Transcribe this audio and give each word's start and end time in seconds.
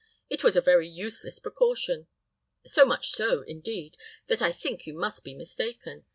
It 0.31 0.43
was 0.43 0.55
a 0.55 0.61
very 0.61 0.87
useless 0.87 1.37
precaution; 1.37 2.07
so 2.65 2.87
much 2.87 3.09
so, 3.11 3.43
indeed, 3.43 3.97
that 4.29 4.41
I 4.41 4.51
think 4.51 4.87
you 4.87 4.95
must 4.95 5.23
be 5.23 5.35
mistaken. 5.35 6.05